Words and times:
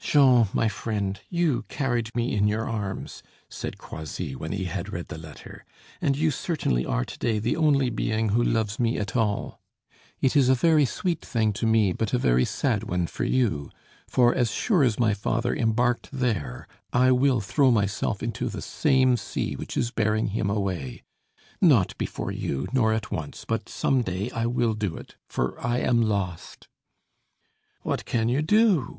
"Jean, 0.00 0.48
my 0.54 0.66
friend, 0.66 1.20
you 1.28 1.66
carried 1.68 2.10
me 2.16 2.34
in 2.34 2.48
your 2.48 2.66
arms," 2.66 3.22
said 3.50 3.76
Croisilles, 3.76 4.38
when 4.38 4.50
he 4.50 4.64
had 4.64 4.90
read 4.90 5.08
the 5.08 5.18
letter, 5.18 5.62
"and 6.00 6.16
you 6.16 6.30
certainly 6.30 6.86
are 6.86 7.04
to 7.04 7.18
day 7.18 7.38
the 7.38 7.54
only 7.54 7.90
being 7.90 8.30
who 8.30 8.42
loves 8.42 8.80
me 8.80 8.96
at 8.98 9.14
all; 9.14 9.60
it 10.22 10.34
is 10.34 10.48
a 10.48 10.54
very 10.54 10.86
sweet 10.86 11.22
thing 11.22 11.52
to 11.52 11.66
me, 11.66 11.92
but 11.92 12.14
a 12.14 12.18
very 12.18 12.46
sad 12.46 12.84
one 12.84 13.06
for 13.06 13.24
you; 13.24 13.68
for, 14.06 14.34
as 14.34 14.50
sure 14.50 14.82
as 14.82 14.98
my 14.98 15.12
father 15.12 15.54
embarked 15.54 16.08
there, 16.10 16.66
I 16.94 17.12
will 17.12 17.42
throw 17.42 17.70
myself 17.70 18.22
into 18.22 18.48
the 18.48 18.62
same 18.62 19.18
sea 19.18 19.54
which 19.54 19.76
is 19.76 19.90
bearing 19.90 20.28
him 20.28 20.48
away; 20.48 21.02
not 21.60 21.94
before 21.98 22.30
you 22.32 22.68
nor 22.72 22.94
at 22.94 23.10
once, 23.10 23.44
but 23.44 23.68
some 23.68 24.00
day 24.00 24.30
I 24.30 24.46
will 24.46 24.72
do 24.72 24.96
it, 24.96 25.16
for 25.28 25.62
I 25.62 25.80
am 25.80 26.00
lost." 26.00 26.68
"What 27.82 28.06
can 28.06 28.30
you 28.30 28.40
do?" 28.40 28.86